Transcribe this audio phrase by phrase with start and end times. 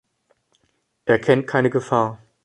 [1.05, 2.17] Er kennt keine Gefahr.